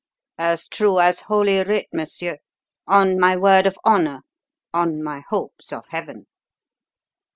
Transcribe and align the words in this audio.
"As 0.39 0.67
true 0.67 0.99
as 0.99 1.19
Holy 1.19 1.61
Writ, 1.61 1.87
monsieur. 1.93 2.39
On 2.87 3.19
my 3.19 3.37
word 3.37 3.67
of 3.67 3.77
honour. 3.85 4.21
On 4.73 5.03
my 5.03 5.19
hopes 5.29 5.71
of 5.71 5.85
heaven!" 5.89 6.25